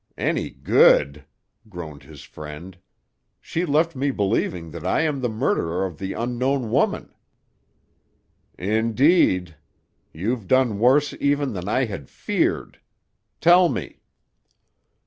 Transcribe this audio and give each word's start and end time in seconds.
"Any 0.17 0.49
good," 0.49 1.25
groaned 1.69 2.01
his 2.01 2.23
friend. 2.23 2.75
"She 3.39 3.65
left 3.65 3.95
me 3.95 4.09
believing 4.09 4.71
that 4.71 4.83
I 4.83 5.01
am 5.01 5.21
the 5.21 5.29
murderer 5.29 5.85
of 5.85 5.99
the 5.99 6.13
unknown 6.13 6.71
woman." 6.71 7.13
"Indeed! 8.57 9.57
You've 10.11 10.47
done 10.47 10.79
worse, 10.79 11.13
even, 11.19 11.53
than 11.53 11.69
I 11.69 11.85
had 11.85 12.09
feared. 12.09 12.79
Tell 13.41 13.69
me." 13.69 14.01